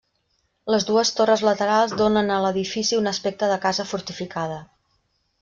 [0.75, 4.59] Les dues torres laterals donen a l'edifici un aspecte de casa fortificada.